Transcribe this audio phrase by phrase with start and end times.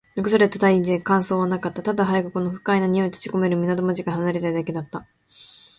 [0.15, 1.83] 残された隊員達に感想はなかった。
[1.83, 5.05] ただ、早くこの不快な臭いの立ち込める港町から離れたいだけだった。